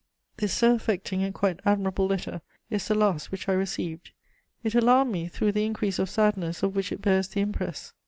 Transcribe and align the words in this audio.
This 0.37 0.51
so 0.51 0.73
affecting 0.73 1.21
and 1.21 1.31
quite 1.31 1.59
admirable 1.63 2.07
letter 2.07 2.41
is 2.71 2.87
the 2.87 2.95
last 2.95 3.31
which 3.31 3.47
I 3.47 3.53
received; 3.53 4.13
it 4.63 4.73
alarmed 4.73 5.11
me 5.11 5.27
through 5.27 5.51
the 5.51 5.63
increase 5.67 5.99
of 5.99 6.09
sadness 6.09 6.63
of 6.63 6.75
which 6.75 6.91
it 6.91 7.03
bears 7.03 7.27
the 7.27 7.41
impress. 7.41 7.93